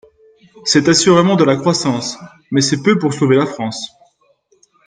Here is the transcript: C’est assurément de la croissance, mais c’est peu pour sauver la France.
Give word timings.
C’est 0.65 0.87
assurément 0.89 1.35
de 1.35 1.43
la 1.43 1.55
croissance, 1.57 2.17
mais 2.49 2.61
c’est 2.61 2.81
peu 2.81 2.97
pour 2.97 3.13
sauver 3.13 3.35
la 3.35 3.45
France. 3.45 3.91